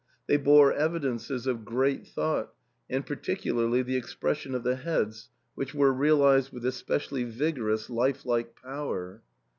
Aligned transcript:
They 0.25 0.37
bore 0.37 0.73
evidences 0.73 1.45
of 1.45 1.63
great 1.63 2.07
thought, 2.07 2.53
and 2.89 3.05
particularly 3.05 3.83
the 3.83 3.97
expression 3.97 4.55
of 4.55 4.63
the 4.63 4.77
heads, 4.77 5.29
which 5.53 5.75
were 5.75 5.93
realised 5.93 6.51
with 6.51 6.65
especially 6.65 7.23
vigorous 7.23 7.87
life 7.87 8.25
like 8.25 8.55
power. 8.59 9.21